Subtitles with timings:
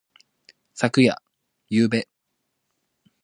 [0.73, 1.15] 昨夜。
[1.69, 2.07] ゆうべ。